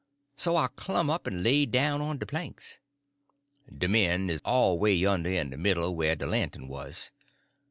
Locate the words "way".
4.79-4.93